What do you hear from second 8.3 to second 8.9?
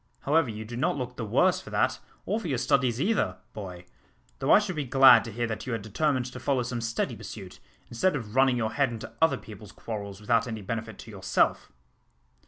running your head